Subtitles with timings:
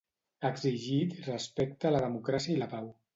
[0.45, 2.89] Ha exigit respecte a la democràcia i la pau.